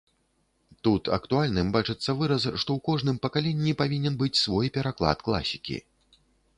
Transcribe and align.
Тут 0.87 1.09
актуальным 1.17 1.67
бачыцца 1.75 2.17
выраз, 2.23 2.41
што 2.59 2.63
ў 2.73 2.79
кожным 2.89 3.21
пакаленні 3.29 3.77
павінен 3.85 4.13
быць 4.27 4.35
свой 4.45 4.67
пераклад 4.81 5.17
класікі. 5.31 5.83